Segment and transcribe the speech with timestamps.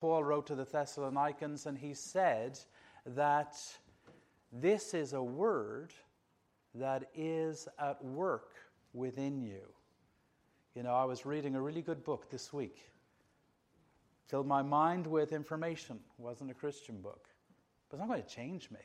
[0.00, 2.58] Paul wrote to the Thessalonians, and he said
[3.04, 3.56] that
[4.52, 5.92] this is a word
[6.74, 8.54] that is at work
[8.92, 9.62] within you.
[10.74, 12.78] You know, I was reading a really good book this week.
[14.28, 15.98] Filled my mind with information.
[16.18, 17.28] It wasn't a Christian book.
[17.88, 18.78] But it's not going to change me.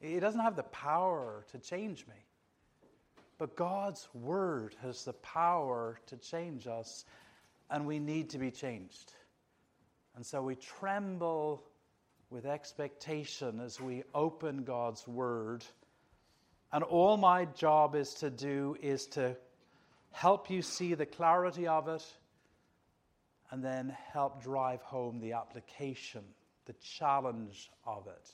[0.00, 2.14] It doesn't have the power to change me.
[3.38, 7.04] But God's Word has the power to change us,
[7.70, 9.12] and we need to be changed.
[10.18, 11.62] And so we tremble
[12.28, 15.64] with expectation as we open God's Word.
[16.72, 19.36] And all my job is to do is to
[20.10, 22.04] help you see the clarity of it
[23.52, 26.24] and then help drive home the application,
[26.66, 28.32] the challenge of it.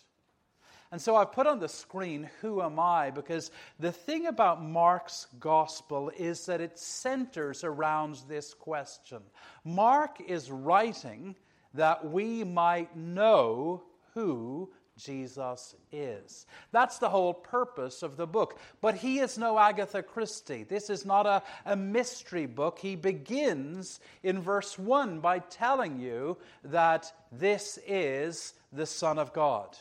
[0.91, 3.11] And so I've put on the screen, Who Am I?
[3.11, 9.21] Because the thing about Mark's gospel is that it centers around this question.
[9.65, 11.37] Mark is writing
[11.75, 13.83] that we might know
[14.15, 16.47] who Jesus is.
[16.73, 18.59] That's the whole purpose of the book.
[18.81, 20.63] But he is no Agatha Christie.
[20.63, 22.79] This is not a, a mystery book.
[22.79, 29.77] He begins in verse 1 by telling you that this is the Son of God.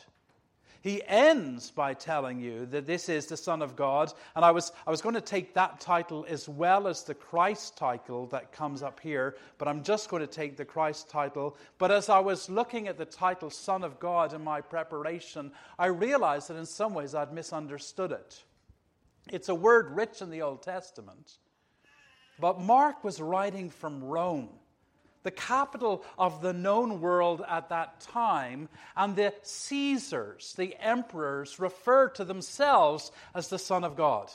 [0.84, 4.12] He ends by telling you that this is the Son of God.
[4.36, 7.78] And I was, I was going to take that title as well as the Christ
[7.78, 11.56] title that comes up here, but I'm just going to take the Christ title.
[11.78, 15.86] But as I was looking at the title Son of God in my preparation, I
[15.86, 18.44] realized that in some ways I'd misunderstood it.
[19.32, 21.38] It's a word rich in the Old Testament.
[22.38, 24.50] But Mark was writing from Rome
[25.24, 32.14] the capital of the known world at that time, and the Caesars, the emperors, referred
[32.14, 34.30] to themselves as the Son of God.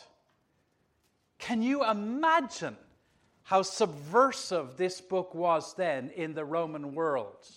[1.37, 2.75] Can you imagine
[3.43, 7.47] how subversive this book was then in the Roman world?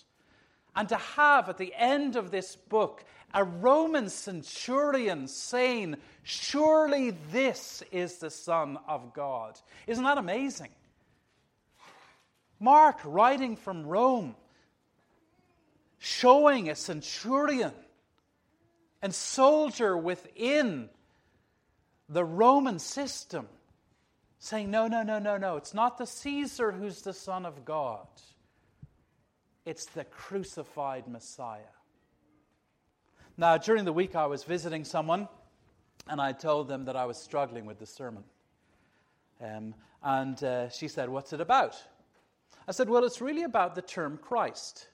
[0.75, 7.83] And to have at the end of this book a Roman centurion saying, Surely this
[7.91, 9.59] is the Son of God.
[9.87, 10.69] Isn't that amazing?
[12.63, 14.37] Mark, writing from Rome,
[15.97, 17.73] showing a centurion
[19.01, 20.87] and soldier within
[22.07, 23.49] the Roman system,
[24.39, 25.57] saying, No, no, no, no, no.
[25.57, 28.07] It's not the Caesar who's the Son of God,
[29.65, 31.59] it's the crucified Messiah.
[33.35, 35.27] Now, during the week, I was visiting someone,
[36.07, 38.23] and I told them that I was struggling with the sermon.
[39.41, 41.75] Um, and uh, she said, What's it about?
[42.67, 44.87] I said, Well, it's really about the term Christ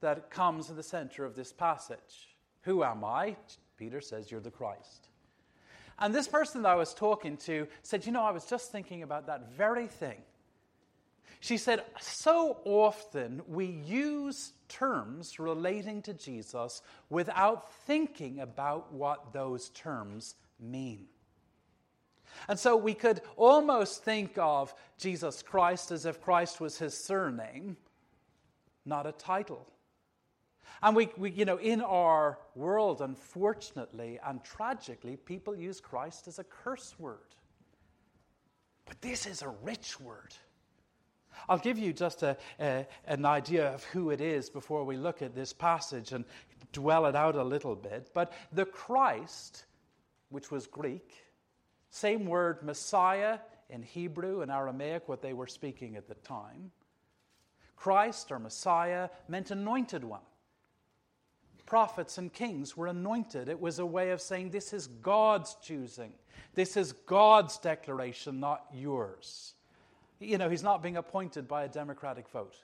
[0.00, 2.36] that comes in the center of this passage.
[2.62, 3.36] Who am I?
[3.76, 5.08] Peter says, You're the Christ.
[5.98, 9.02] And this person that I was talking to said, You know, I was just thinking
[9.02, 10.18] about that very thing.
[11.40, 19.70] She said, So often we use terms relating to Jesus without thinking about what those
[19.70, 21.06] terms mean.
[22.46, 27.76] And so we could almost think of Jesus Christ as if Christ was his surname,
[28.84, 29.66] not a title.
[30.82, 36.38] And we, we, you know, in our world, unfortunately and tragically, people use Christ as
[36.38, 37.18] a curse word.
[38.86, 40.34] But this is a rich word.
[41.48, 45.22] I'll give you just a, a, an idea of who it is before we look
[45.22, 46.24] at this passage and
[46.72, 48.10] dwell it out a little bit.
[48.14, 49.64] But the Christ,
[50.30, 51.12] which was Greek,
[51.90, 53.38] same word, Messiah,
[53.70, 56.70] in Hebrew and Aramaic, what they were speaking at the time.
[57.76, 60.20] Christ or Messiah meant anointed one.
[61.66, 63.48] Prophets and kings were anointed.
[63.48, 66.12] It was a way of saying, This is God's choosing.
[66.54, 69.54] This is God's declaration, not yours.
[70.18, 72.56] You know, he's not being appointed by a democratic vote.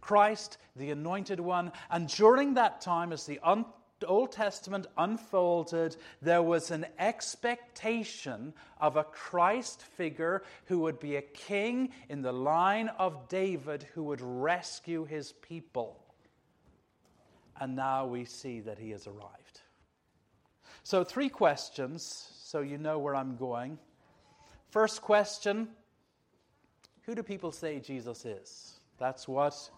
[0.00, 3.64] Christ, the anointed one, and during that time, as the un-
[4.04, 11.22] Old Testament unfolded, there was an expectation of a Christ figure who would be a
[11.22, 16.00] king in the line of David who would rescue his people.
[17.60, 19.60] And now we see that he has arrived.
[20.82, 23.78] So, three questions, so you know where I'm going.
[24.70, 25.68] First question
[27.02, 28.80] Who do people say Jesus is?
[28.98, 29.70] That's what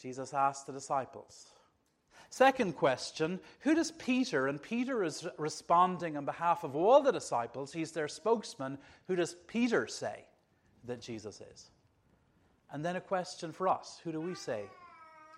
[0.00, 1.46] Jesus asked the disciples.
[2.36, 7.72] Second question Who does Peter, and Peter is responding on behalf of all the disciples,
[7.72, 10.26] he's their spokesman, who does Peter say
[10.84, 11.70] that Jesus is?
[12.70, 14.64] And then a question for us Who do we say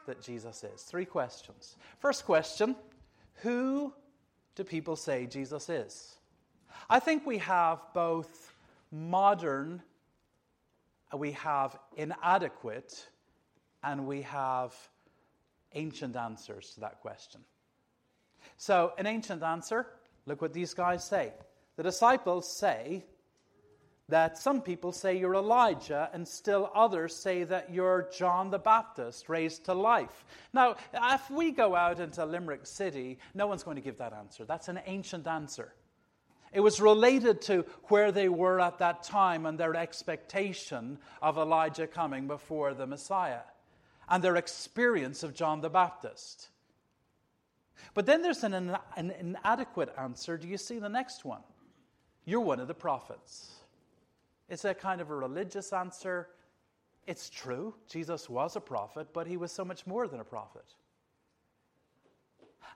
[0.06, 0.82] that Jesus is?
[0.82, 1.76] Three questions.
[2.00, 2.74] First question
[3.42, 3.92] Who
[4.56, 6.16] do people say Jesus is?
[6.90, 8.56] I think we have both
[8.90, 9.82] modern,
[11.16, 13.06] we have inadequate,
[13.84, 14.74] and we have
[15.74, 17.40] ancient answers to that question.
[18.56, 19.86] So, an ancient answer
[20.26, 21.32] look what these guys say.
[21.76, 23.04] The disciples say
[24.08, 29.28] that some people say you're Elijah, and still others say that you're John the Baptist
[29.28, 30.24] raised to life.
[30.54, 34.44] Now, if we go out into Limerick City, no one's going to give that answer.
[34.46, 35.74] That's an ancient answer.
[36.52, 41.86] It was related to where they were at that time and their expectation of Elijah
[41.86, 43.40] coming before the Messiah
[44.10, 46.48] and their experience of John the Baptist.
[47.94, 48.54] But then there's an,
[48.96, 50.36] an inadequate answer.
[50.36, 51.42] Do you see the next one?
[52.24, 53.52] You're one of the prophets.
[54.48, 56.28] It's a kind of a religious answer.
[57.06, 60.64] It's true, Jesus was a prophet, but he was so much more than a prophet.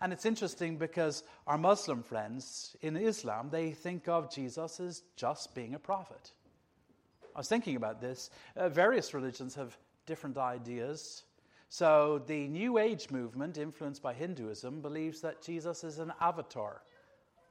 [0.01, 5.55] And it's interesting because our Muslim friends in Islam, they think of Jesus as just
[5.55, 6.33] being a prophet.
[7.35, 8.31] I was thinking about this.
[8.57, 9.77] Uh, various religions have
[10.13, 11.25] different ideas.
[11.69, 16.83] So the New Age movement, influenced by Hinduism, believes that Jesus is an avatar.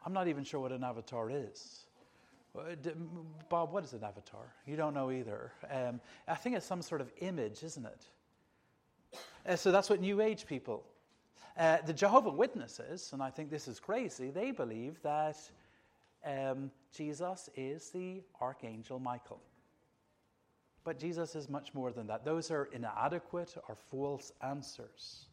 [0.06, 1.88] I'm not even sure what an avatar is.
[2.56, 2.76] Uh,
[3.50, 4.46] Bob, what is an avatar?
[4.68, 5.52] You don't know either.
[5.72, 8.06] Um, I think it's some sort of image, isn't it?
[9.48, 10.84] Uh, so that's what New Age people
[11.58, 15.38] uh, the Jehovah Witnesses, and I think this is crazy, they believe that
[16.26, 19.42] um, Jesus is the Archangel Michael.
[20.84, 22.26] But Jesus is much more than that.
[22.26, 25.26] Those are inadequate or false answers.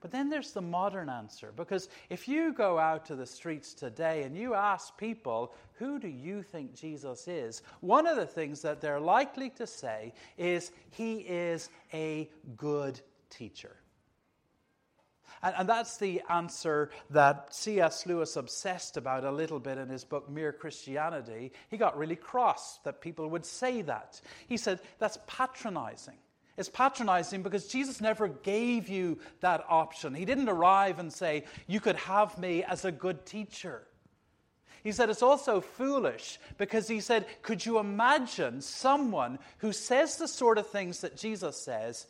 [0.00, 4.22] But then there's the modern answer, because if you go out to the streets today
[4.22, 7.62] and you ask people, who do you think Jesus is?
[7.80, 13.00] One of the things that they're likely to say is, he is a good
[13.30, 13.74] teacher.
[15.42, 18.06] And, and that's the answer that C.S.
[18.06, 21.52] Lewis obsessed about a little bit in his book, Mere Christianity.
[21.68, 24.20] He got really cross that people would say that.
[24.46, 26.16] He said, that's patronizing.
[26.56, 30.14] It's patronizing because Jesus never gave you that option.
[30.14, 33.86] He didn't arrive and say, You could have me as a good teacher.
[34.82, 40.28] He said it's also foolish because he said, Could you imagine someone who says the
[40.28, 42.06] sort of things that Jesus says,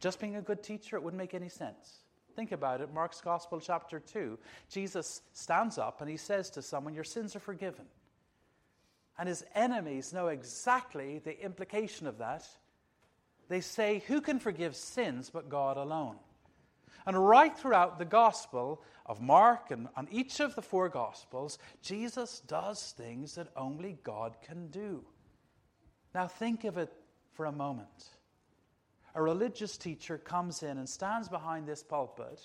[0.00, 0.96] just being a good teacher?
[0.96, 1.99] It wouldn't make any sense.
[2.40, 2.94] Think about it.
[2.94, 4.38] Mark's Gospel, chapter 2.
[4.70, 7.84] Jesus stands up and he says to someone, Your sins are forgiven.
[9.18, 12.48] And his enemies know exactly the implication of that.
[13.50, 16.16] They say, Who can forgive sins but God alone?
[17.04, 22.40] And right throughout the Gospel of Mark and on each of the four Gospels, Jesus
[22.40, 25.04] does things that only God can do.
[26.14, 26.90] Now think of it
[27.34, 28.08] for a moment
[29.14, 32.40] a religious teacher comes in and stands behind this pulpit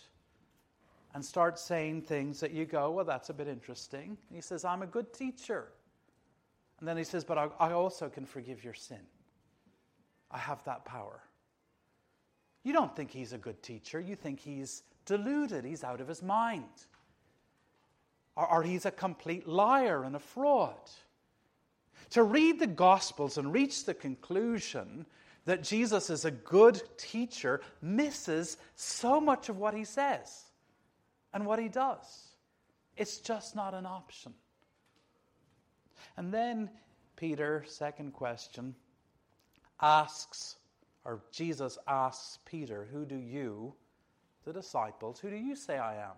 [1.13, 4.17] and starts saying things that you go, well, that's a bit interesting.
[4.27, 5.69] And he says, I'm a good teacher.
[6.79, 8.99] And then he says, but I, I also can forgive your sin.
[10.29, 11.21] I have that power.
[12.63, 13.99] You don't think he's a good teacher.
[13.99, 15.63] You think he's deluded.
[15.63, 16.65] He's out of his mind.
[18.35, 20.89] Or, or he's a complete liar and a fraud.
[22.11, 25.05] To read the Gospels and reach the conclusion
[25.45, 30.45] that Jesus is a good teacher misses so much of what he says
[31.33, 32.35] and what he does.
[32.97, 34.33] It's just not an option.
[36.17, 36.69] And then
[37.15, 38.75] Peter, second question,
[39.81, 40.55] asks,
[41.03, 43.73] or Jesus asks Peter, Who do you,
[44.45, 46.15] the disciples, who do you say I am?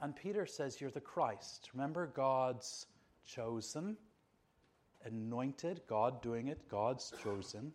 [0.00, 1.70] And Peter says, You're the Christ.
[1.74, 2.86] Remember, God's
[3.26, 3.96] chosen
[5.04, 7.72] anointed, God doing it, God's chosen,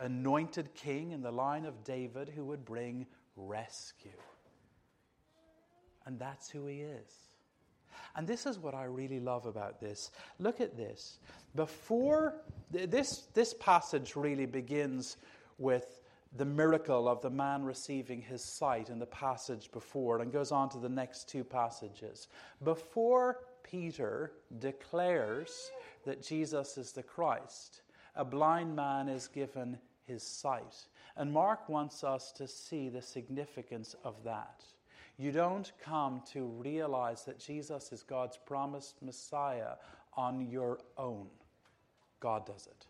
[0.00, 4.10] anointed king in the line of David who would bring rescue.
[6.06, 7.12] And that's who he is.
[8.16, 10.10] And this is what I really love about this.
[10.38, 11.18] Look at this.
[11.54, 12.34] Before
[12.70, 15.16] this, this passage really begins
[15.58, 16.00] with
[16.36, 20.68] the miracle of the man receiving his sight in the passage before and goes on
[20.70, 22.28] to the next two passages.
[22.64, 25.70] Before Peter declares
[26.04, 27.82] that Jesus is the Christ,
[28.14, 30.86] a blind man is given his sight.
[31.16, 34.64] And Mark wants us to see the significance of that.
[35.18, 39.74] You don't come to realize that Jesus is God's promised Messiah
[40.14, 41.28] on your own.
[42.20, 42.86] God does it.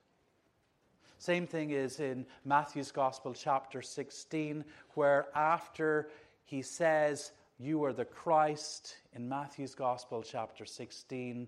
[1.18, 4.64] Same thing is in Matthew's Gospel, chapter 16,
[4.94, 6.08] where after
[6.44, 11.46] he says, You are the Christ, in Matthew's Gospel, chapter 16,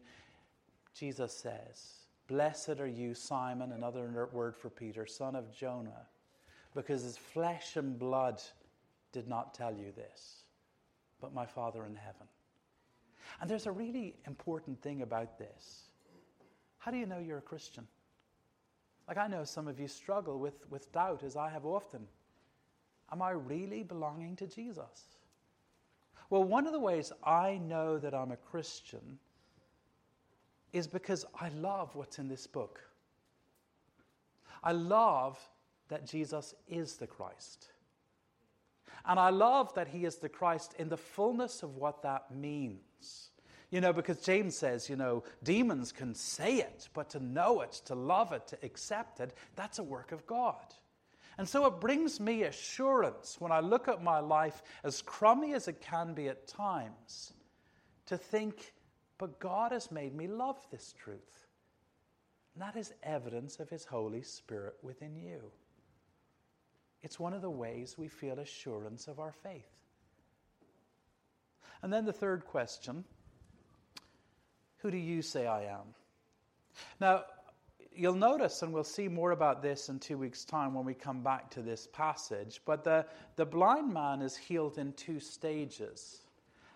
[0.96, 6.06] Jesus says, Blessed are you, Simon, another word for Peter, son of Jonah,
[6.72, 8.40] because his flesh and blood
[9.10, 10.44] did not tell you this,
[11.20, 12.28] but my Father in heaven.
[13.40, 15.90] And there's a really important thing about this.
[16.78, 17.88] How do you know you're a Christian?
[19.08, 22.06] Like I know some of you struggle with, with doubt, as I have often.
[23.10, 25.06] Am I really belonging to Jesus?
[26.34, 29.20] Well, one of the ways I know that I'm a Christian
[30.72, 32.80] is because I love what's in this book.
[34.60, 35.38] I love
[35.90, 37.68] that Jesus is the Christ.
[39.06, 43.30] And I love that he is the Christ in the fullness of what that means.
[43.70, 47.80] You know, because James says, you know, demons can say it, but to know it,
[47.84, 50.74] to love it, to accept it, that's a work of God.
[51.38, 55.66] And so it brings me assurance when I look at my life, as crummy as
[55.66, 57.32] it can be at times,
[58.06, 58.72] to think,
[59.18, 61.48] but God has made me love this truth.
[62.54, 65.50] And that is evidence of His Holy Spirit within you.
[67.02, 69.68] It's one of the ways we feel assurance of our faith.
[71.82, 73.04] And then the third question
[74.78, 75.94] Who do you say I am?
[77.00, 77.24] Now,
[77.96, 81.22] you'll notice, and we'll see more about this in two weeks' time when we come
[81.22, 86.20] back to this passage, but the, the blind man is healed in two stages.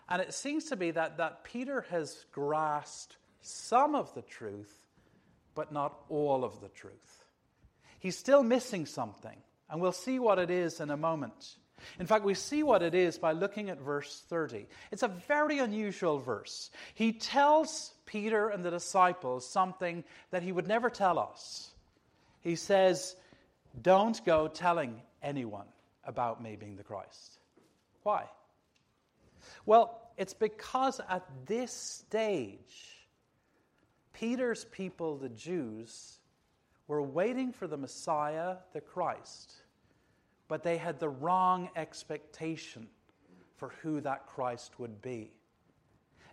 [0.07, 4.73] And it seems to be that, that Peter has grasped some of the truth,
[5.55, 7.23] but not all of the truth.
[7.99, 9.37] He's still missing something.
[9.69, 11.55] And we'll see what it is in a moment.
[11.99, 14.67] In fact, we see what it is by looking at verse 30.
[14.91, 16.71] It's a very unusual verse.
[16.93, 21.71] He tells Peter and the disciples something that he would never tell us.
[22.41, 23.15] He says,
[23.81, 25.67] Don't go telling anyone
[26.05, 27.39] about me being the Christ.
[28.03, 28.25] Why?
[29.65, 32.97] Well, it's because at this stage,
[34.13, 36.19] Peter's people, the Jews,
[36.87, 39.53] were waiting for the Messiah, the Christ,
[40.49, 42.87] but they had the wrong expectation
[43.55, 45.31] for who that Christ would be.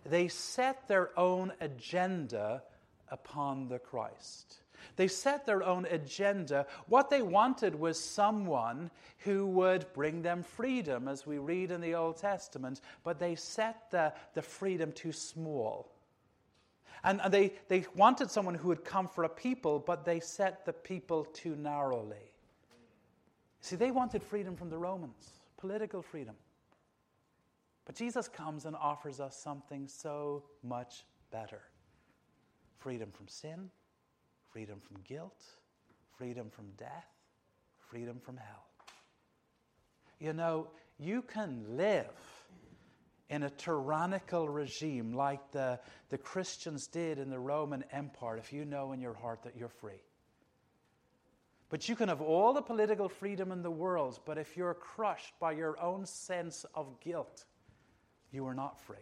[0.05, 2.63] They set their own agenda
[3.09, 4.57] upon the Christ.
[4.95, 6.65] They set their own agenda.
[6.87, 11.95] What they wanted was someone who would bring them freedom, as we read in the
[11.95, 15.91] Old Testament, but they set the, the freedom too small.
[17.03, 20.65] And, and they, they wanted someone who would come for a people, but they set
[20.65, 22.26] the people too narrowly.
[23.67, 26.35] See, they wanted freedom from the Romans, political freedom.
[27.85, 31.59] But Jesus comes and offers us something so much better
[32.77, 33.69] freedom from sin,
[34.53, 35.43] freedom from guilt,
[36.17, 37.09] freedom from death,
[37.89, 38.67] freedom from hell.
[40.21, 42.07] You know, you can live
[43.29, 48.63] in a tyrannical regime like the, the Christians did in the Roman Empire if you
[48.63, 50.01] know in your heart that you're free.
[51.69, 55.37] But you can have all the political freedom in the world, but if you're crushed
[55.39, 57.45] by your own sense of guilt,
[58.31, 58.97] you are not free.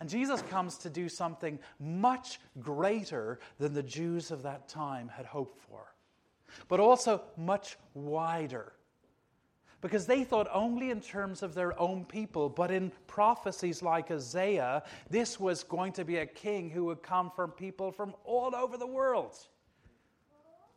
[0.00, 5.26] And Jesus comes to do something much greater than the Jews of that time had
[5.26, 5.94] hoped for,
[6.68, 8.72] but also much wider
[9.84, 12.48] because they thought only in terms of their own people.
[12.48, 17.30] But in prophecies like Isaiah, this was going to be a king who would come
[17.30, 19.36] from people from all over the world.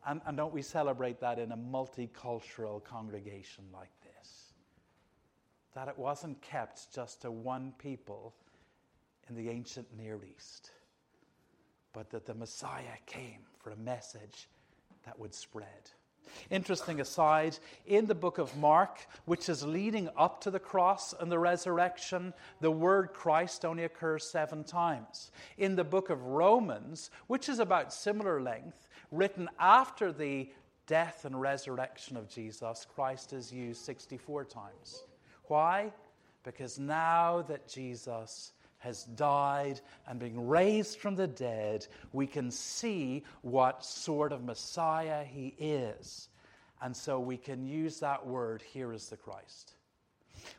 [0.08, 4.54] And, and don't we celebrate that in a multicultural congregation like this?
[5.76, 8.34] That it wasn't kept just to one people
[9.30, 10.72] in the ancient Near East,
[11.92, 14.48] but that the Messiah came for a message
[15.06, 15.92] that would spread.
[16.50, 21.32] Interesting aside, in the book of Mark, which is leading up to the cross and
[21.32, 25.32] the resurrection, the word Christ only occurs seven times.
[25.58, 30.50] In the book of Romans, which is about similar length, written after the
[30.86, 35.04] death and resurrection of Jesus, Christ is used 64 times.
[35.46, 35.92] Why?
[36.44, 43.24] Because now that Jesus has died and being raised from the dead, we can see
[43.42, 46.30] what sort of Messiah he is.
[46.82, 49.74] And so we can use that word, here is the Christ.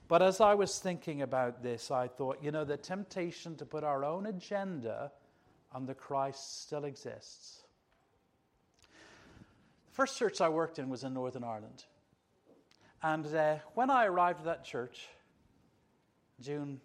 [0.08, 3.84] But as I was thinking about this, I thought, you know, the temptation to put
[3.84, 5.12] our own agenda
[5.72, 7.62] on the Christ still exists.
[9.98, 11.82] First church I worked in was in Northern Ireland.
[13.02, 15.08] And uh, when I arrived at that church,
[16.40, 16.80] June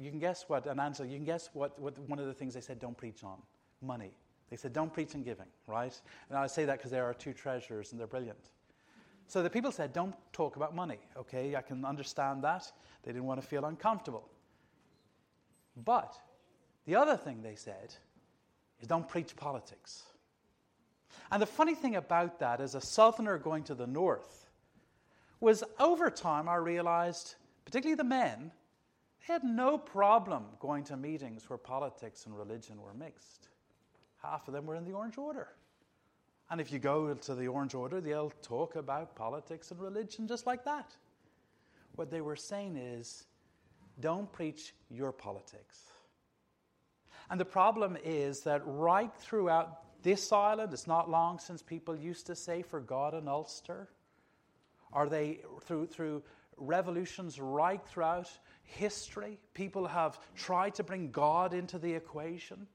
[0.00, 2.54] you can guess what, and Angela, you can guess what, what one of the things
[2.54, 3.36] they said don't preach on
[3.82, 4.12] money.
[4.48, 5.92] They said don't preach on giving, right?
[6.30, 8.48] And I say that because there are two treasurers and they're brilliant.
[9.26, 11.00] So the people said don't talk about money.
[11.18, 12.72] Okay, I can understand that.
[13.02, 14.26] They didn't want to feel uncomfortable.
[15.76, 16.18] But
[16.86, 17.94] the other thing they said
[18.80, 20.04] is don't preach politics.
[21.30, 24.48] And the funny thing about that, as a southerner going to the north,
[25.40, 28.50] was over time I realized, particularly the men,
[29.26, 33.48] they had no problem going to meetings where politics and religion were mixed.
[34.22, 35.48] Half of them were in the Orange Order.
[36.50, 40.46] And if you go to the Orange Order, they'll talk about politics and religion just
[40.46, 40.94] like that.
[41.96, 43.24] What they were saying is
[44.00, 45.78] don't preach your politics.
[47.30, 52.26] And the problem is that right throughout this island, it's not long since people used
[52.26, 53.88] to say, for God and Ulster.
[54.92, 56.22] Are they through, through
[56.56, 58.30] revolutions right throughout
[58.62, 59.40] history?
[59.54, 62.68] People have tried to bring God into the equation,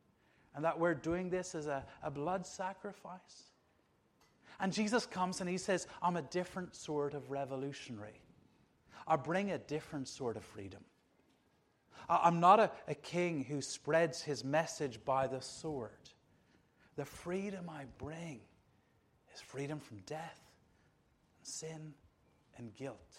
[0.54, 3.44] and that we're doing this as a, a blood sacrifice.
[4.60, 8.22] And Jesus comes and he says, I'm a different sort of revolutionary.
[9.08, 10.82] I bring a different sort of freedom.
[12.10, 15.92] I'm not a, a king who spreads his message by the sword.
[17.00, 18.42] The freedom I bring
[19.34, 20.42] is freedom from death,
[21.38, 21.94] and sin,
[22.58, 23.16] and guilt.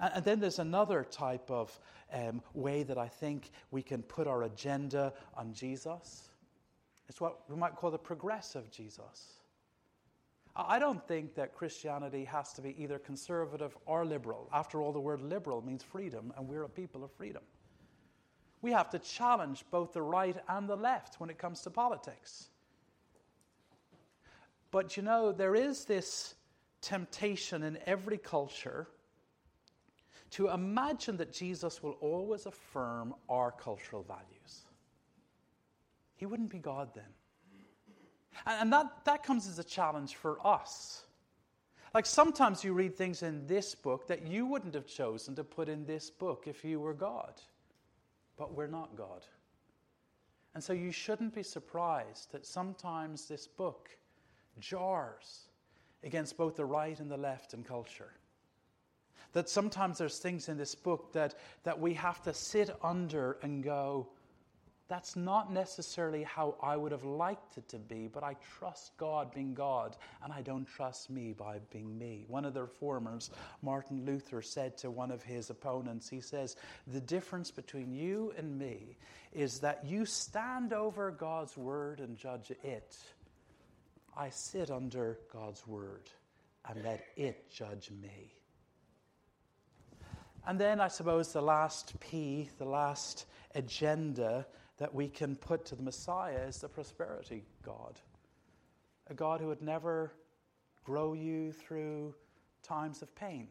[0.00, 1.78] And, then there's another type of
[2.14, 6.30] um, way that I think we can put our agenda on Jesus.
[7.10, 9.34] It's what we might call the progressive Jesus.
[10.56, 14.48] I don't think that Christianity has to be either conservative or liberal.
[14.50, 17.42] After all, the word liberal means freedom, and we're a people of freedom.
[18.66, 22.48] We have to challenge both the right and the left when it comes to politics.
[24.72, 26.34] But you know, there is this
[26.82, 28.88] temptation in every culture
[30.30, 34.64] to imagine that Jesus will always affirm our cultural values.
[36.16, 37.14] He wouldn't be God then.
[38.46, 41.04] And that, that comes as a challenge for us.
[41.94, 45.68] Like sometimes you read things in this book that you wouldn't have chosen to put
[45.68, 47.40] in this book if you were God.
[48.36, 49.24] But we're not God.
[50.54, 53.90] And so you shouldn't be surprised that sometimes this book
[54.58, 55.48] jars
[56.02, 58.12] against both the right and the left in culture.
[59.32, 63.62] That sometimes there's things in this book that, that we have to sit under and
[63.62, 64.08] go,
[64.88, 69.34] that's not necessarily how I would have liked it to be, but I trust God
[69.34, 72.24] being God, and I don't trust me by being me.
[72.28, 73.30] One of the reformers,
[73.62, 78.56] Martin Luther, said to one of his opponents, he says, The difference between you and
[78.58, 78.96] me
[79.32, 82.96] is that you stand over God's word and judge it.
[84.16, 86.08] I sit under God's word
[86.68, 88.32] and let it judge me.
[90.46, 94.46] And then I suppose the last P, the last agenda
[94.78, 97.98] that we can put to the Messiah is the prosperity God.
[99.08, 100.12] A God who would never
[100.84, 102.14] grow you through
[102.62, 103.48] times of pain.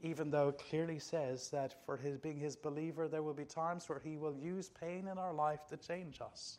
[0.00, 3.88] Even though it clearly says that for his being his believer, there will be times
[3.88, 6.58] where he will use pain in our life to change us.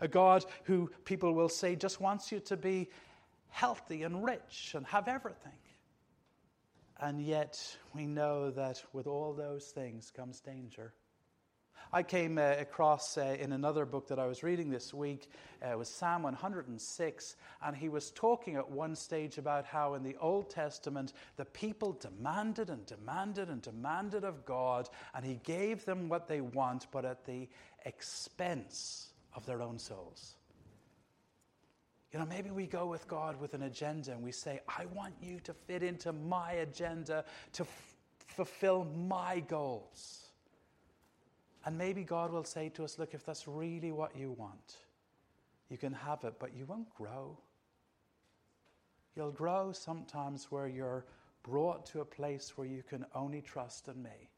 [0.00, 2.88] A God who people will say just wants you to be
[3.48, 5.52] healthy and rich and have everything.
[7.00, 7.58] And yet
[7.94, 10.92] we know that with all those things comes danger.
[11.92, 15.30] I came uh, across uh, in another book that I was reading this week,
[15.62, 20.16] uh, was Psalm 106, and he was talking at one stage about how in the
[20.20, 26.10] Old Testament the people demanded and demanded and demanded of God, and he gave them
[26.10, 27.48] what they want, but at the
[27.86, 30.34] expense of their own souls.
[32.12, 35.14] You know, maybe we go with God with an agenda and we say, I want
[35.22, 37.94] you to fit into my agenda to f-
[38.28, 40.27] fulfill my goals.
[41.68, 44.76] And maybe God will say to us, Look, if that's really what you want,
[45.68, 47.36] you can have it, but you won't grow.
[49.14, 51.04] You'll grow sometimes where you're
[51.42, 54.30] brought to a place where you can only trust in me.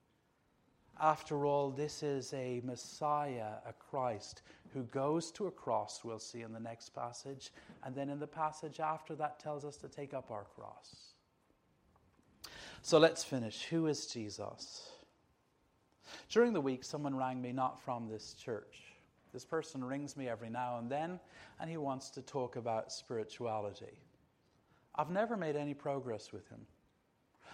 [1.00, 4.42] After all, this is a Messiah, a Christ,
[4.74, 7.52] who goes to a cross, we'll see in the next passage.
[7.84, 11.14] And then in the passage after that, tells us to take up our cross.
[12.82, 13.66] So let's finish.
[13.66, 14.90] Who is Jesus?
[16.28, 18.82] During the week, someone rang me not from this church.
[19.32, 21.20] This person rings me every now and then,
[21.60, 23.98] and he wants to talk about spirituality.
[24.94, 26.66] I've never made any progress with him.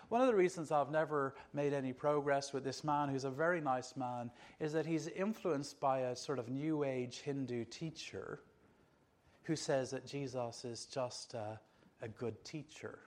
[0.08, 3.60] One of the reasons I've never made any progress with this man, who's a very
[3.60, 8.40] nice man, is that he's influenced by a sort of New Age Hindu teacher
[9.42, 11.58] who says that Jesus is just a,
[12.02, 12.98] a good teacher.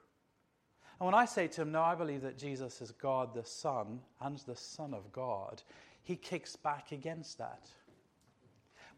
[1.00, 4.00] And when I say to him, No, I believe that Jesus is God the Son
[4.22, 5.64] and the Son of God,
[6.04, 7.68] he kicks back against that.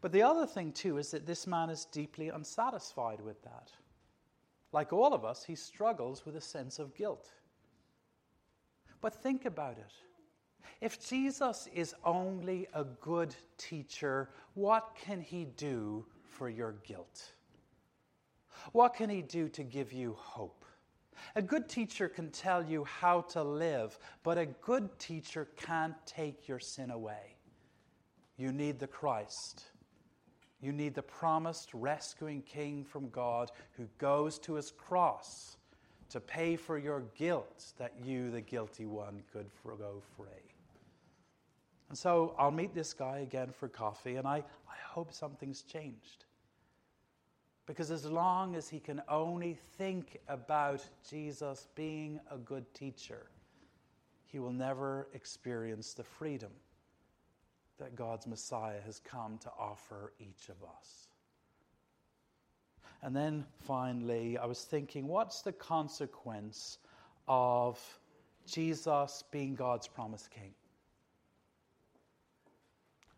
[0.00, 3.70] But the other thing, too, is that this man is deeply unsatisfied with that.
[4.72, 7.30] Like all of us, he struggles with a sense of guilt.
[9.00, 9.92] But think about it.
[10.80, 17.32] If Jesus is only a good teacher, what can he do for your guilt?
[18.72, 20.64] What can he do to give you hope?
[21.34, 26.48] A good teacher can tell you how to live, but a good teacher can't take
[26.48, 27.36] your sin away.
[28.36, 29.64] You need the Christ.
[30.60, 35.56] You need the promised rescuing king from God who goes to his cross
[36.10, 40.26] to pay for your guilt that you, the guilty one, could go free.
[41.88, 46.24] And so I'll meet this guy again for coffee, and I, I hope something's changed.
[47.66, 53.26] Because as long as he can only think about Jesus being a good teacher,
[54.26, 56.50] he will never experience the freedom
[57.78, 61.08] that God's Messiah has come to offer each of us.
[63.02, 66.78] And then finally, I was thinking, what's the consequence
[67.26, 67.80] of
[68.46, 70.54] Jesus being God's promised king?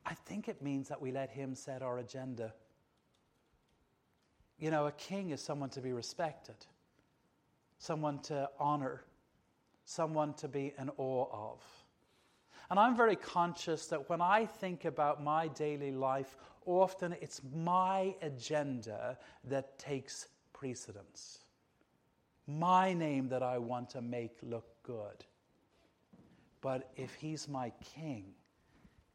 [0.07, 2.53] I think it means that we let him set our agenda.
[4.65, 6.57] You know, a king is someone to be respected,
[7.77, 9.03] someone to honor,
[9.85, 11.63] someone to be in awe of.
[12.71, 18.15] And I'm very conscious that when I think about my daily life, often it's my
[18.23, 19.19] agenda
[19.51, 21.41] that takes precedence.
[22.47, 25.27] My name that I want to make look good.
[26.63, 28.33] But if he's my king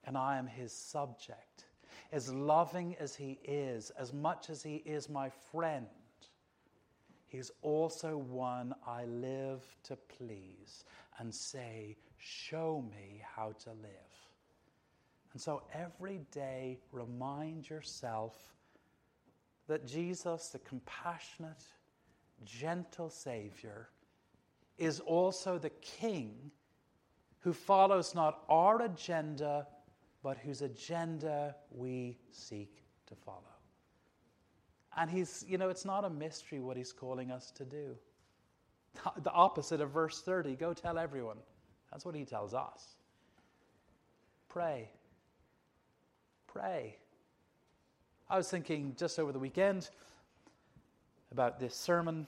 [0.03, 1.65] and I am his subject,
[2.11, 5.87] as loving as he is, as much as he is my friend,
[7.27, 10.83] he's also one I live to please
[11.19, 14.09] and say, Show me how to live.
[15.31, 18.35] And so every day, remind yourself
[19.67, 21.63] that Jesus, the compassionate,
[22.43, 23.89] gentle Savior,
[24.77, 26.51] is also the King
[27.41, 29.67] who follows not our agenda,
[30.23, 33.43] but whose agenda we seek to follow.
[34.97, 37.95] And he's, you know, it's not a mystery what he's calling us to do.
[39.23, 41.37] The opposite of verse 30 go tell everyone.
[41.91, 42.95] That's what he tells us.
[44.49, 44.89] Pray.
[46.47, 46.97] Pray.
[48.29, 49.89] I was thinking just over the weekend
[51.31, 52.27] about this sermon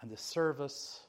[0.00, 1.00] and this service,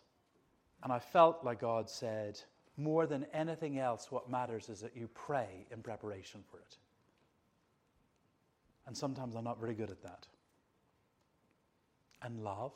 [0.83, 2.39] and I felt like God said,
[2.77, 6.77] more than anything else, what matters is that you pray in preparation for it.
[8.87, 10.27] And sometimes I'm not very good at that.
[12.21, 12.73] And love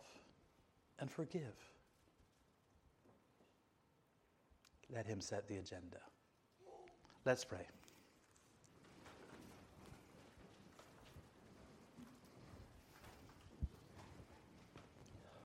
[1.00, 1.56] and forgive.
[4.94, 5.98] Let Him set the agenda.
[7.26, 7.66] Let's pray.